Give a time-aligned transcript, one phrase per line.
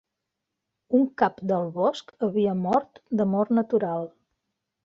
[0.99, 4.13] Un cap del bosc havia mort de mort natural.